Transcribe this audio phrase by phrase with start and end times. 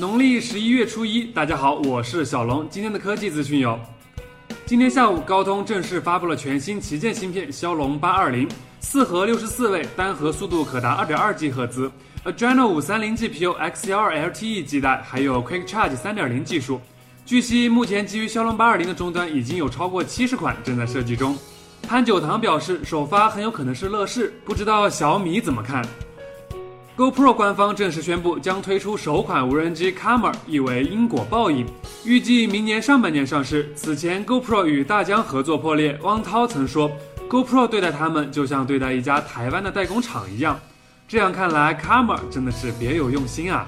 [0.00, 2.66] 农历十一月初一，大家好，我是小龙。
[2.70, 3.78] 今天的科技资讯有：
[4.64, 8.48] 今天下午，高通正式发布了全新旗舰芯片骁龙八二零，
[8.80, 11.92] 四核六十四位，单核速度可达二点二 G 赫兹
[12.24, 16.80] ，Adreno 五三零 GPU X 幺二 LTE 基带，还有 Quick Charge 三点零技术。
[17.26, 21.36] 据悉，目前基于骁龙八二零的终端已经有超过七十款正在设计中。
[21.86, 25.86] 潘九堂表示，首发很有可能是乐视，不知道小米怎么看。
[27.00, 31.64] GoPro 官方正式宣布将推出首款无人机 Karma，意为因果报应，
[32.04, 33.72] 预计明年上半年上市。
[33.74, 36.90] 此前，GoPro 与大疆合作破裂，汪涛曾说
[37.26, 40.60] ，GoPro 对待他们就像对待一家台湾的代工厂一样。
[41.08, 43.64] 这样看来，Karma 真的是别有用心啊。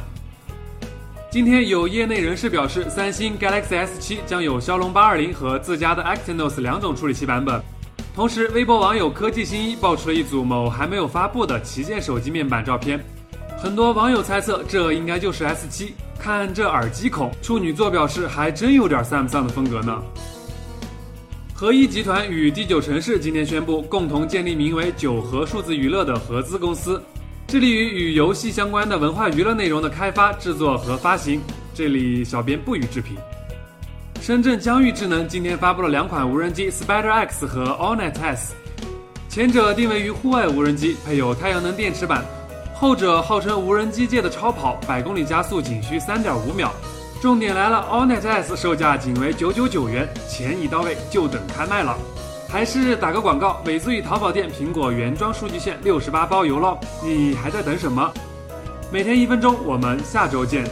[1.30, 7.62] 今天有业内人士表示，三星 Galaxy S7 将有骁龙八二零和自家的 Exynos 两种处理器版本。
[8.14, 13.02] 同时，微博网友科技新一爆出了一组某还没有发布的旗舰手机面板照片。
[13.62, 15.92] 很多网友猜测，这应该就是 S7。
[16.18, 20.02] 看这耳机孔，处女座表示还真有点 Samsung 的风格呢。
[21.54, 27.00] 合一集团与第九城市今天宣布，共同建立名为“九合数字娱乐”的合资公司，
[27.46, 31.40] 致力于与游戏相关的文化娱乐内容的开发、制作和发行。
[31.72, 33.16] 这里小编不予置评。
[34.20, 38.54] 深圳疆域智能今天发布了两款无人机 Spider X 和 Allnet S，
[39.28, 42.24] 前者定位于户外无人机，配有太阳能电池板。
[42.82, 46.72] 后者号称无人机界的超跑，百公里加速仅需三点五秒。
[47.20, 51.96] 重点来了，Allnet S 售价仅为九九九元，钱已到位，就等开卖了。
[52.48, 58.12] 还是打个广告，美滋与淘宝店苹果原装数据线六十八包邮喽，你还在等什么？
[58.90, 60.68] 每天一分钟，我们下周见。